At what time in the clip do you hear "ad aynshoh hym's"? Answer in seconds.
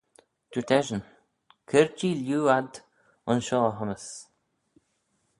2.57-4.07